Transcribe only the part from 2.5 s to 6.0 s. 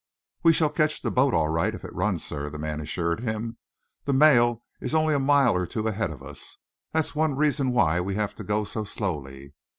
man assured him. "The mail is only a mile or two